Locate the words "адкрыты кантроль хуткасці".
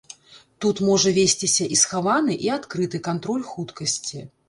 2.59-4.29